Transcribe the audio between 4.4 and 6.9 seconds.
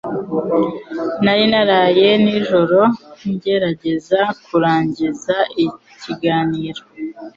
kurangiza ikiganiro.